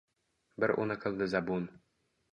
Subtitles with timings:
[0.63, 1.69] Biri uni qildi zabun